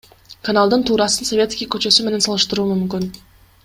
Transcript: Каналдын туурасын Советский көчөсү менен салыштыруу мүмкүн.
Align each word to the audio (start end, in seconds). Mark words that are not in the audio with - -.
Каналдын 0.47 0.85
туурасын 0.91 1.29
Советский 1.31 1.71
көчөсү 1.77 2.09
менен 2.09 2.29
салыштыруу 2.29 2.67
мүмкүн. 2.75 3.11